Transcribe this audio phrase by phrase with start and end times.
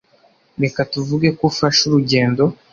[0.63, 2.43] Reka tuvuge ko ufashe urugendo